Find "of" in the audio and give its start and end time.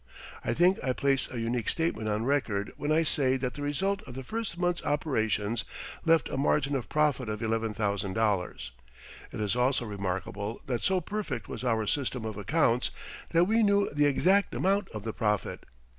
4.07-4.15, 6.75-6.89, 7.29-7.39, 12.25-12.35, 14.89-15.03